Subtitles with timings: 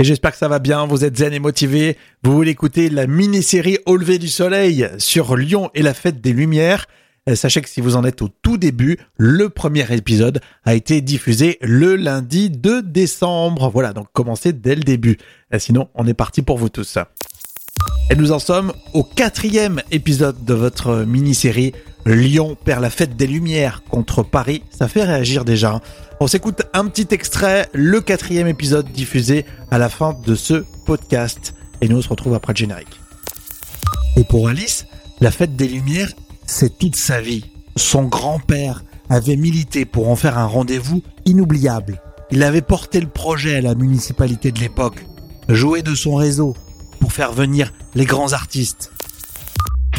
[0.00, 1.98] Et j'espère que ça va bien, vous êtes zen et motivés.
[2.22, 6.32] Vous voulez écouter la mini-série Au lever du soleil sur Lyon et la fête des
[6.32, 6.86] Lumières.
[7.28, 11.02] Euh, sachez que si vous en êtes au tout début, le premier épisode a été
[11.02, 13.68] diffusé le lundi 2 décembre.
[13.68, 15.18] Voilà, donc commencez dès le début.
[15.52, 16.96] Euh, sinon, on est parti pour vous tous.
[18.08, 21.74] Et nous en sommes au quatrième épisode de votre mini-série
[22.06, 24.62] Lyon perd la fête des Lumières contre Paris.
[24.70, 25.80] Ça fait réagir déjà.
[26.20, 31.54] On s'écoute un petit extrait, le quatrième épisode diffusé à la fin de ce podcast.
[31.80, 33.00] Et nous on se retrouve après le générique.
[34.16, 34.86] Et pour Alice,
[35.20, 36.12] la fête des Lumières,
[36.46, 37.44] c'est toute sa vie.
[37.76, 42.00] Son grand-père avait milité pour en faire un rendez-vous inoubliable.
[42.30, 45.04] Il avait porté le projet à la municipalité de l'époque,
[45.48, 46.54] joué de son réseau
[47.00, 48.92] pour faire venir les grands artistes.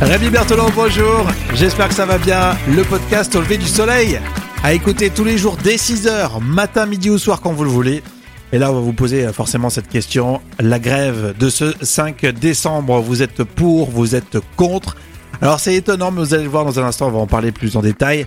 [0.00, 1.26] Rémi Bertolon, bonjour.
[1.54, 2.56] J'espère que ça va bien.
[2.68, 4.20] Le podcast au lever du soleil.
[4.62, 8.04] À écouter tous les jours dès 6h, matin, midi ou soir quand vous le voulez.
[8.52, 10.40] Et là, on va vous poser forcément cette question.
[10.60, 14.96] La grève de ce 5 décembre, vous êtes pour, vous êtes contre?
[15.42, 17.50] Alors c'est étonnant, mais vous allez le voir dans un instant, on va en parler
[17.50, 18.26] plus en détail.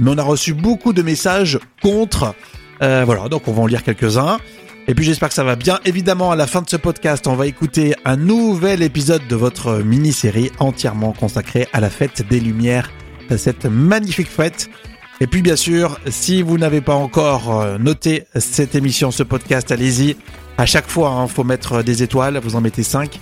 [0.00, 2.34] Mais on a reçu beaucoup de messages contre.
[2.82, 4.38] Euh, voilà, donc on va en lire quelques-uns.
[4.88, 5.78] Et puis j'espère que ça va bien.
[5.84, 9.78] Évidemment, à la fin de ce podcast, on va écouter un nouvel épisode de votre
[9.78, 12.90] mini-série entièrement consacrée à la fête des Lumières,
[13.36, 14.68] cette magnifique fête.
[15.20, 19.70] Et puis bien sûr, si vous n'avez pas encore euh, noté cette émission, ce podcast,
[19.70, 20.16] allez-y.
[20.58, 23.20] À chaque fois, il faut mettre des étoiles, vous en mettez 5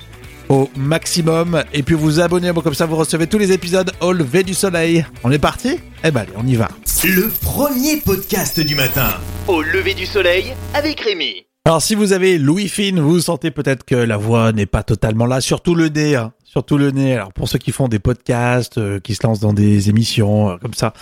[0.48, 1.62] au maximum.
[1.72, 5.06] Et puis vous abonnez, comme ça vous recevez tous les épisodes au lever du soleil.
[5.24, 5.78] On est parti?
[6.04, 6.68] Eh ben allez, on y va.
[7.04, 9.08] Le premier podcast du matin.
[9.46, 11.49] Au lever du soleil avec Rémi.
[11.66, 15.26] Alors si vous avez Louis Finn, vous sentez peut-être que la voix n'est pas totalement
[15.26, 17.14] là, surtout le nez, hein, surtout le nez.
[17.14, 20.56] Alors pour ceux qui font des podcasts, euh, qui se lancent dans des émissions euh,
[20.56, 20.94] comme ça,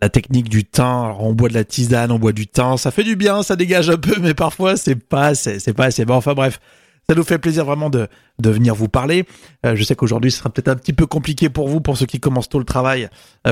[0.00, 2.90] la technique du thym, alors on boit de la tisane, on boit du thym, ça
[2.90, 6.14] fait du bien, ça dégage un peu, mais parfois c'est pas, c'est pas assez bon.
[6.14, 6.60] Enfin bref,
[7.06, 9.26] ça nous fait plaisir vraiment de, de venir vous parler.
[9.66, 12.06] Euh, je sais qu'aujourd'hui ce sera peut-être un petit peu compliqué pour vous, pour ceux
[12.06, 13.10] qui commencent tôt le travail,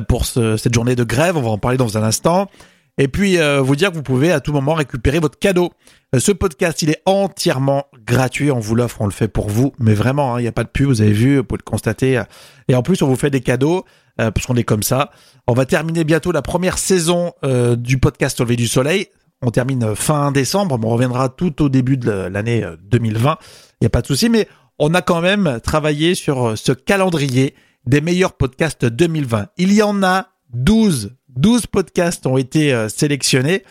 [0.09, 1.37] pour ce, cette journée de grève.
[1.37, 2.49] On va en parler dans un instant.
[2.99, 5.71] Et puis vous dire que vous pouvez à tout moment récupérer votre cadeau.
[6.15, 8.51] Euh, ce podcast, il est entièrement gratuit.
[8.51, 9.73] On vous l'offre, on le fait pour vous.
[9.79, 11.71] Mais vraiment, hein, il n'y a pas de pub, vous avez vu, vous pouvez le
[11.71, 12.23] constater.
[12.69, 13.85] Et en plus, on vous fait des cadeaux,
[14.21, 15.11] euh, parce qu'on est comme ça.
[15.47, 19.09] On va terminer bientôt la première saison euh, du podcast Au lever du soleil.
[19.43, 23.39] On termine fin décembre, on reviendra tout au début de l'année 2020.
[23.41, 24.49] Il n'y a pas de souci, mais
[24.81, 27.55] on a quand même travaillé sur ce calendrier
[27.87, 29.47] des meilleurs podcasts 2020.
[29.57, 31.13] Il y en a 12.
[31.39, 33.63] 12 podcasts ont été sélectionnés.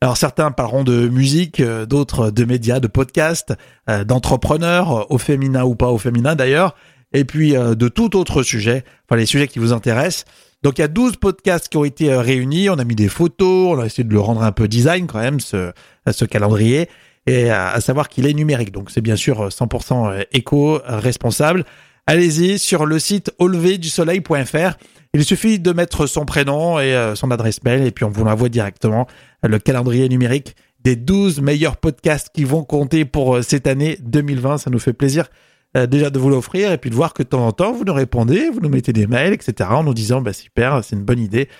[0.00, 3.54] Alors certains parleront de musique, euh, d'autres de médias, de podcasts,
[3.90, 6.76] euh, d'entrepreneurs, euh, au féminin ou pas au féminin d'ailleurs,
[7.12, 10.26] et puis de tout autre sujet, enfin les sujets qui vous intéressent.
[10.62, 13.76] Donc il y a 12 podcasts qui ont été réunis, on a mis des photos,
[13.76, 16.90] on a essayé de le rendre un peu design quand même, ce calendrier,
[17.24, 21.64] et à savoir qu'il est numérique, donc c'est bien sûr 100% éco-responsable.
[22.10, 24.78] Allez-y sur le site auleverdusoleil.fr
[25.12, 28.24] il suffit de mettre son prénom et euh, son adresse mail et puis on vous
[28.24, 29.06] l'envoie directement
[29.42, 34.56] le calendrier numérique des 12 meilleurs podcasts qui vont compter pour euh, cette année 2020.
[34.56, 35.28] Ça nous fait plaisir
[35.76, 37.84] euh, déjà de vous l'offrir et puis de voir que de temps en temps vous
[37.84, 39.68] nous répondez, vous nous mettez des mails, etc.
[39.70, 41.50] en nous disant bah super, c'est une bonne idée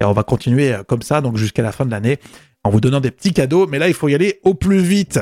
[0.00, 2.18] et on va continuer comme ça donc jusqu'à la fin de l'année
[2.62, 3.66] en vous donnant des petits cadeaux.
[3.66, 5.18] Mais là il faut y aller au plus vite.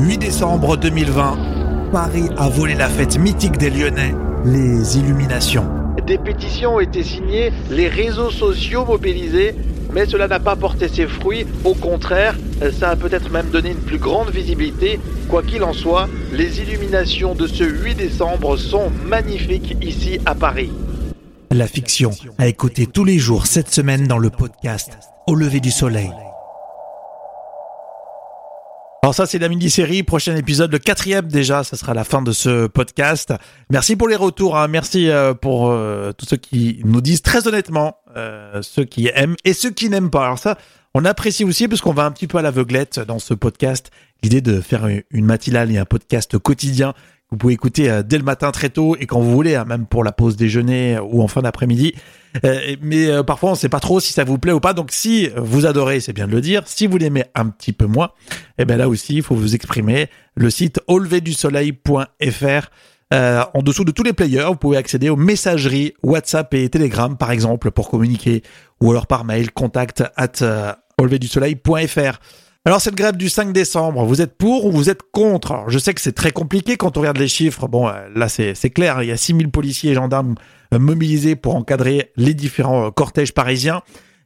[0.00, 4.14] 8 décembre 2020, Paris a volé la fête mythique des Lyonnais,
[4.44, 5.66] les illuminations.
[6.06, 9.54] Des pétitions ont été signées, les réseaux sociaux mobilisés,
[9.92, 11.46] mais cela n'a pas porté ses fruits.
[11.64, 12.36] Au contraire,
[12.78, 15.00] ça a peut-être même donné une plus grande visibilité.
[15.28, 20.70] Quoi qu'il en soit, les illuminations de ce 8 décembre sont magnifiques ici à Paris.
[21.50, 25.70] La fiction a écouté tous les jours cette semaine dans le podcast Au lever du
[25.70, 26.10] soleil.
[29.06, 30.02] Alors ça, c'est la mini-série.
[30.02, 33.32] Prochain épisode, le quatrième déjà, ça sera la fin de ce podcast.
[33.70, 34.58] Merci pour les retours.
[34.58, 34.66] Hein.
[34.66, 39.36] Merci euh, pour euh, tous ceux qui nous disent très honnêtement, euh, ceux qui aiment
[39.44, 40.24] et ceux qui n'aiment pas.
[40.24, 40.58] Alors ça,
[40.92, 43.92] on apprécie aussi parce qu'on va un petit peu à l'aveuglette dans ce podcast.
[44.24, 46.92] L'idée de faire une matinale et un podcast quotidien
[47.30, 49.86] Vous pouvez écouter euh, dès le matin très tôt et quand vous voulez, hein, même
[49.86, 51.94] pour la pause déjeuner ou en fin d'après-midi.
[52.44, 54.74] Euh, mais euh, parfois, on ne sait pas trop si ça vous plaît ou pas.
[54.74, 56.62] Donc, si vous adorez, c'est bien de le dire.
[56.66, 58.10] Si vous l'aimez un petit peu moins,
[58.58, 60.08] eh ben là aussi, il faut vous exprimer.
[60.36, 62.70] Le site auleverdusoleil.fr.
[63.14, 67.16] Euh, en dessous de tous les players, vous pouvez accéder aux messageries WhatsApp et Telegram,
[67.16, 68.42] par exemple, pour communiquer,
[68.80, 72.18] ou alors par mail, contact at auleverdusoleil.fr.
[72.66, 75.66] Alors cette grève du 5 décembre, vous êtes pour ou vous êtes contre?
[75.68, 77.68] Je sais que c'est très compliqué quand on regarde les chiffres.
[77.68, 80.34] Bon, euh, là c'est clair, il y a 6000 policiers et gendarmes
[80.74, 83.82] euh, mobilisés pour encadrer les différents euh, cortèges parisiens.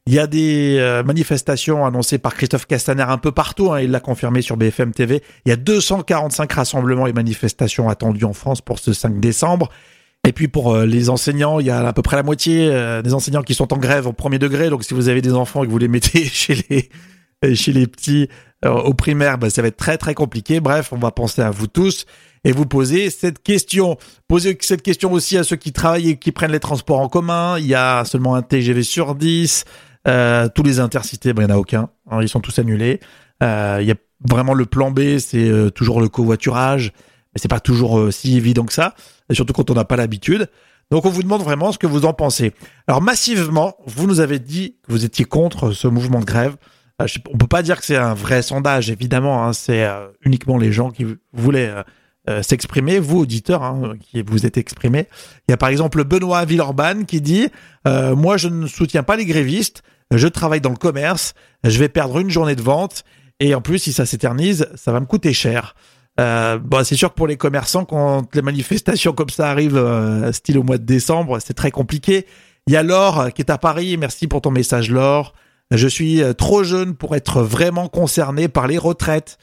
[0.07, 3.99] Il y a des manifestations annoncées par Christophe Castaner un peu partout, hein, il l'a
[3.99, 5.21] confirmé sur BFM TV.
[5.45, 9.69] Il y a 245 rassemblements et manifestations attendus en France pour ce 5 décembre.
[10.27, 12.67] Et puis pour les enseignants, il y a à peu près la moitié
[13.03, 14.71] des enseignants qui sont en grève au premier degré.
[14.71, 16.89] Donc si vous avez des enfants et que vous les mettez chez les
[17.53, 18.29] chez les petits
[18.63, 20.59] euh, au primaire, bah, ça va être très très compliqué.
[20.59, 22.05] Bref, on va penser à vous tous
[22.43, 23.97] et vous poser cette question.
[24.27, 27.57] Posez cette question aussi à ceux qui travaillent et qui prennent les transports en commun.
[27.57, 29.65] Il y a seulement un TGV sur 10.
[30.07, 31.89] Euh, tous les intercités, bah, il n'y en a aucun.
[32.09, 32.99] Hein, ils sont tous annulés.
[33.41, 33.95] Euh, il y a
[34.29, 36.93] vraiment le plan B, c'est euh, toujours le covoiturage.
[37.33, 38.93] Mais c'est pas toujours euh, si évident que ça.
[39.29, 40.49] Et surtout quand on n'a pas l'habitude.
[40.91, 42.53] Donc on vous demande vraiment ce que vous en pensez.
[42.87, 46.57] Alors massivement, vous nous avez dit que vous étiez contre ce mouvement de grève.
[47.01, 49.45] Euh, on peut pas dire que c'est un vrai sondage, évidemment.
[49.45, 51.73] Hein, c'est euh, uniquement les gens qui voulaient
[52.29, 55.07] euh, s'exprimer, vous auditeurs, hein, qui vous êtes exprimés.
[55.47, 57.49] Il y a par exemple Benoît Villeurbanne qui dit
[57.85, 59.81] moi je ne soutiens pas les grévistes,
[60.11, 61.33] je travaille dans le commerce,
[61.63, 63.03] je vais perdre une journée de vente
[63.39, 65.75] et en plus si ça s'éternise, ça va me coûter cher.
[66.17, 69.83] bon, c'est sûr que pour les commerçants, quand les manifestations comme ça arrivent,
[70.31, 72.27] style au mois de décembre, c'est très compliqué.
[72.67, 73.97] Il y a Laure qui est à Paris.
[73.97, 75.33] Merci pour ton message, Laure.
[75.71, 79.37] Je suis euh, trop jeune pour être vraiment concerné par les retraites.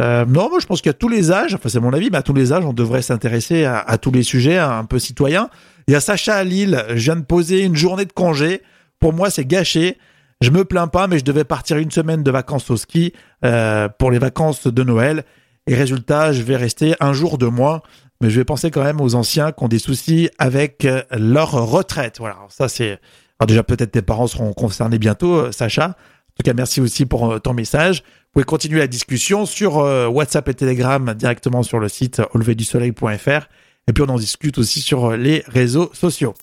[0.00, 2.22] Euh, non, moi je pense qu'à tous les âges, enfin c'est mon avis, mais à
[2.22, 5.50] tous les âges, on devrait s'intéresser à, tous les sujets, un peu citoyens.
[5.86, 8.62] Il y a Sacha à Lille, je viens de poser une journée de congé.
[9.00, 9.98] Pour moi, c'est gâché.
[10.40, 13.12] Je me plains pas, mais je devais partir une semaine de vacances au ski
[13.44, 15.24] euh, pour les vacances de Noël.
[15.66, 17.82] Et résultat, je vais rester un jour de moins.
[18.20, 22.16] Mais je vais penser quand même aux anciens qui ont des soucis avec leur retraite.
[22.18, 22.98] Voilà, ça c'est
[23.38, 25.86] alors déjà, peut-être tes parents seront concernés bientôt, euh, Sacha.
[25.88, 28.02] En tout cas, merci aussi pour euh, ton message.
[28.02, 33.48] Vous pouvez continuer la discussion sur euh, WhatsApp et Telegram directement sur le site auleverdusoleil.fr.
[33.86, 36.34] Et puis on en discute aussi sur les réseaux sociaux.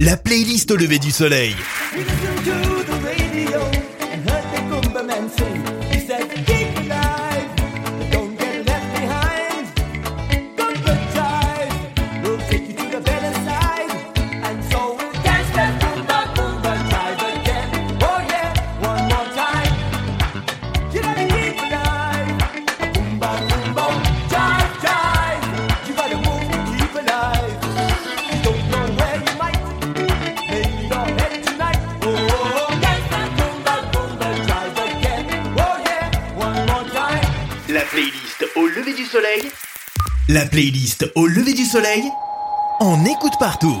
[0.00, 1.54] La playlist au lever du soleil.
[40.32, 42.04] La playlist au lever du soleil,
[42.78, 43.76] on écoute partout.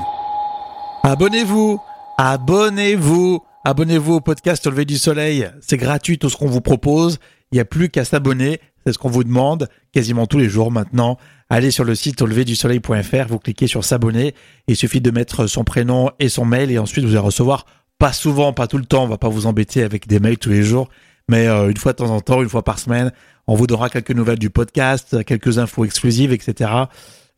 [1.04, 1.78] Abonnez-vous,
[2.18, 5.48] abonnez-vous, abonnez-vous au podcast au lever du soleil.
[5.60, 7.20] C'est gratuit tout ce qu'on vous propose.
[7.52, 8.60] Il n'y a plus qu'à s'abonner.
[8.84, 11.18] C'est ce qu'on vous demande quasiment tous les jours maintenant.
[11.50, 14.34] Allez sur le site au lever du soleil.fr, vous cliquez sur s'abonner.
[14.66, 17.64] Il suffit de mettre son prénom et son mail et ensuite vous allez recevoir
[18.00, 19.04] pas souvent, pas tout le temps.
[19.04, 20.88] On va pas vous embêter avec des mails tous les jours,
[21.30, 23.12] mais euh, une fois de temps en temps, une fois par semaine,
[23.46, 26.70] on vous donnera quelques nouvelles du podcast, quelques infos exclusives, etc.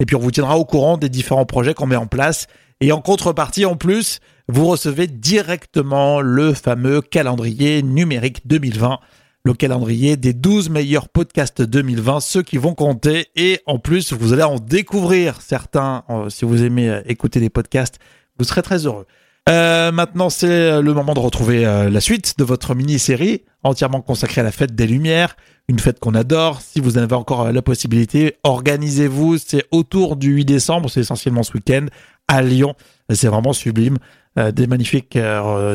[0.00, 2.46] Et puis on vous tiendra au courant des différents projets qu'on met en place.
[2.80, 8.98] Et en contrepartie, en plus, vous recevez directement le fameux calendrier numérique 2020,
[9.44, 13.26] le calendrier des 12 meilleurs podcasts 2020, ceux qui vont compter.
[13.36, 16.04] Et en plus, vous allez en découvrir certains.
[16.08, 17.98] Euh, si vous aimez euh, écouter des podcasts,
[18.38, 19.06] vous serez très heureux.
[19.48, 24.40] Euh, maintenant, c'est le moment de retrouver euh, la suite de votre mini-série entièrement consacrée
[24.40, 25.36] à la fête des Lumières,
[25.68, 26.60] une fête qu'on adore.
[26.60, 29.38] Si vous en avez encore euh, la possibilité, organisez-vous.
[29.38, 31.86] C'est autour du 8 décembre, c'est essentiellement ce week-end
[32.28, 32.74] à Lyon.
[33.12, 33.98] C'est vraiment sublime.
[34.36, 35.18] des magnifiques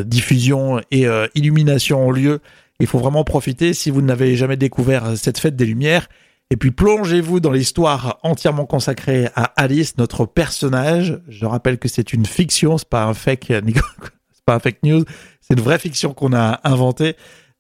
[0.06, 1.06] diffusions et
[1.36, 2.40] illuminations ont lieu.
[2.80, 6.08] Il faut vraiment profiter si vous n'avez jamais découvert cette fête des Lumières.
[6.50, 11.20] Et puis plongez-vous dans l'histoire entièrement consacrée à Alice, notre personnage.
[11.27, 15.04] Je rappelle que c'est une fiction, c'est pas un fake, c'est pas un fake news,
[15.42, 17.16] c'est une vraie fiction qu'on a inventée.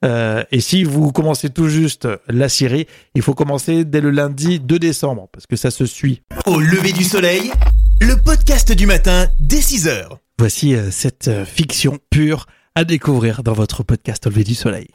[0.05, 4.59] Euh, et si vous commencez tout juste la série, il faut commencer dès le lundi
[4.59, 6.21] 2 décembre parce que ça se suit.
[6.45, 7.51] Au lever du soleil,
[7.99, 10.19] le podcast du matin dès 6 heures.
[10.39, 14.87] Voici euh, cette euh, fiction pure à découvrir dans votre podcast Au lever du soleil.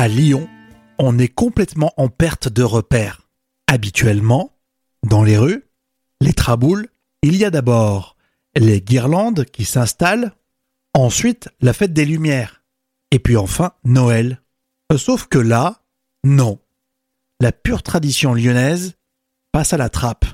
[0.00, 0.48] À Lyon,
[0.98, 3.28] on est complètement en perte de repères.
[3.66, 4.56] Habituellement,
[5.06, 5.66] dans les rues,
[6.22, 6.88] les traboules,
[7.20, 8.16] il y a d'abord
[8.56, 10.32] les guirlandes qui s'installent,
[10.94, 12.62] ensuite la fête des Lumières,
[13.10, 14.40] et puis enfin Noël.
[14.96, 15.82] Sauf que là,
[16.24, 16.58] non.
[17.38, 18.94] La pure tradition lyonnaise
[19.52, 20.24] passe à la trappe.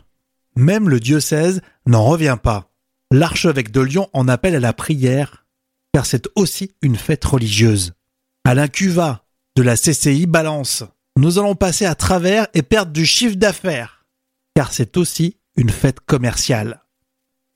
[0.54, 2.70] Même le diocèse n'en revient pas.
[3.10, 5.44] L'archevêque de Lyon en appelle à la prière,
[5.92, 7.94] car c'est aussi une fête religieuse.
[8.44, 9.25] Alain Cuva
[9.56, 10.84] de la CCI balance.
[11.16, 14.04] Nous allons passer à travers et perdre du chiffre d'affaires,
[14.54, 16.82] car c'est aussi une fête commerciale.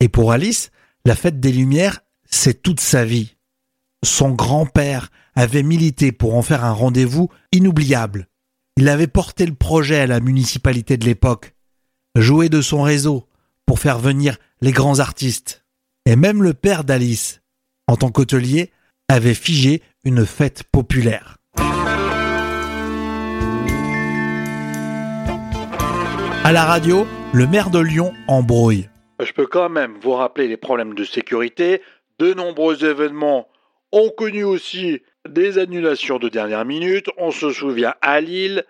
[0.00, 0.70] Et pour Alice,
[1.04, 3.36] la fête des Lumières, c'est toute sa vie.
[4.02, 8.28] Son grand-père avait milité pour en faire un rendez-vous inoubliable.
[8.78, 11.54] Il avait porté le projet à la municipalité de l'époque,
[12.16, 13.28] joué de son réseau
[13.66, 15.66] pour faire venir les grands artistes.
[16.06, 17.42] Et même le père d'Alice,
[17.88, 18.72] en tant qu'hôtelier,
[19.08, 21.39] avait figé une fête populaire.
[26.42, 28.88] À la radio, le maire de Lyon embrouille.
[29.22, 31.82] Je peux quand même vous rappeler les problèmes de sécurité.
[32.18, 33.46] De nombreux événements
[33.92, 37.08] ont connu aussi des annulations de dernière minute.
[37.18, 38.64] On se souvient à Lille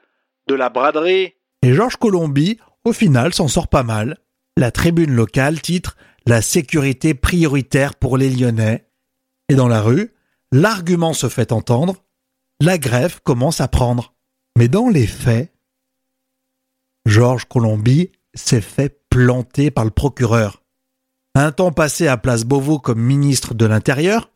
[0.49, 1.35] de la braderie.
[1.63, 4.19] Et Georges Colombi, au final, s'en sort pas mal.
[4.57, 5.97] La tribune locale titre
[6.27, 8.85] La sécurité prioritaire pour les Lyonnais.
[9.49, 10.13] Et dans la rue,
[10.51, 12.03] l'argument se fait entendre.
[12.61, 14.13] La grève commence à prendre.
[14.59, 15.53] Mais dans les faits,
[17.11, 20.63] Georges Colombi s'est fait planter par le procureur.
[21.35, 24.31] Un temps passé à Place Beauvau comme ministre de l'Intérieur,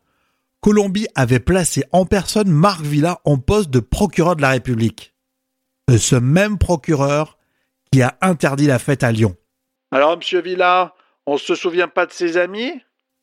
[0.59, 5.15] Colombi avait placé en personne Marc Villa en poste de procureur de la République.
[5.89, 7.37] Ce même procureur
[7.93, 9.37] qui a interdit la fête à Lyon.
[9.91, 12.73] Alors, monsieur Villa, on se souvient pas de ses amis?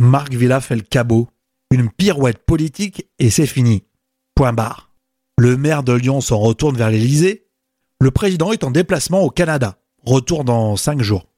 [0.00, 1.28] Marc Villa fait le cabot.
[1.70, 3.84] Une pirouette politique et c'est fini.
[4.34, 4.90] Point barre.
[5.36, 7.50] Le maire de Lyon s'en retourne vers l'Élysée.
[8.02, 9.78] Le président est en déplacement au Canada.
[10.04, 11.28] Retour dans cinq jours.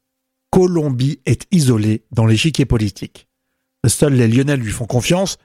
[0.49, 3.29] Colombie est isolé dans l'échiquier politique.
[3.87, 5.37] Seuls les Lyonnais lui font confiance.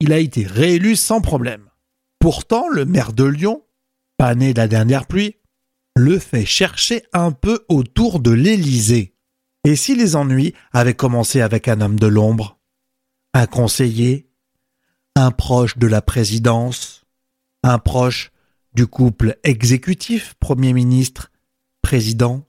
[0.00, 1.70] Il a été réélu sans problème.
[2.18, 3.62] Pourtant, le maire de Lyon,
[4.16, 5.36] pas né de la dernière pluie,
[5.94, 9.14] le fait chercher un peu autour de l'Élysée.
[9.62, 12.58] Et si les ennuis avaient commencé avec un homme de l'ombre,
[13.34, 14.28] un conseiller,
[15.14, 17.04] un proche de la présidence,
[17.62, 18.32] un proche
[18.76, 21.32] du couple exécutif, Premier ministre,
[21.80, 22.46] président,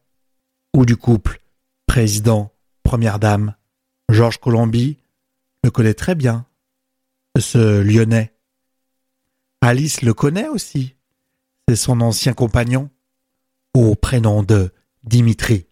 [0.76, 1.40] ou du couple
[1.86, 2.52] président,
[2.84, 3.56] première dame,
[4.10, 4.98] Georges Colombi,
[5.64, 6.46] le connaît très bien,
[7.40, 8.34] ce Lyonnais.
[9.62, 10.96] Alice le connaît aussi,
[11.68, 12.90] c'est son ancien compagnon,
[13.74, 14.74] au prénom de
[15.06, 15.68] Dimitri.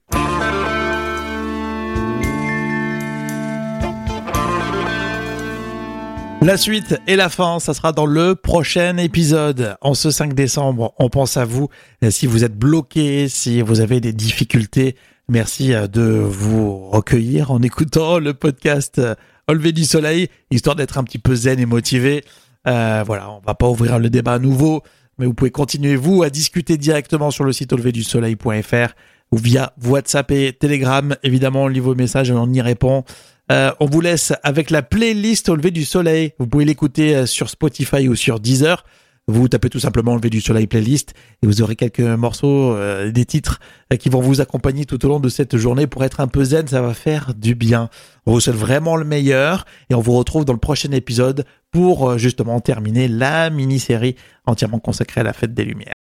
[6.45, 9.77] La suite et la fin, ça sera dans le prochain épisode.
[9.81, 11.69] En ce 5 décembre, on pense à vous.
[12.11, 14.95] Si vous êtes bloqué, si vous avez des difficultés,
[15.27, 19.01] merci de vous recueillir en écoutant le podcast
[19.49, 22.23] Au lever du soleil, histoire d'être un petit peu zen et motivé.
[22.67, 24.83] Euh, voilà, on va pas ouvrir le débat à nouveau,
[25.17, 28.93] mais vous pouvez continuer, vous, à discuter directement sur le site auleverdusoleil.fr
[29.31, 31.15] ou via WhatsApp et Telegram.
[31.23, 33.03] Évidemment, on lit vos messages et on y répond.
[33.51, 36.33] Euh, on vous laisse avec la playlist au lever du soleil.
[36.39, 38.83] Vous pouvez l'écouter euh, sur Spotify ou sur Deezer.
[39.27, 43.11] Vous tapez tout simplement au lever du soleil playlist et vous aurez quelques morceaux, euh,
[43.11, 43.59] des titres
[43.99, 46.67] qui vont vous accompagner tout au long de cette journée pour être un peu zen.
[46.67, 47.89] Ça va faire du bien.
[48.27, 52.19] On vous souhaite vraiment le meilleur et on vous retrouve dans le prochain épisode pour
[52.19, 55.94] justement terminer la mini-série entièrement consacrée à la fête des Lumières.